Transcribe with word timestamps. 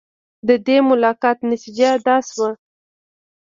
د 0.47 0.49
دې 0.67 0.77
ملاقات 0.89 1.37
نتیجه 1.51 1.89
دا 2.05 2.15
شوه. 2.29 2.49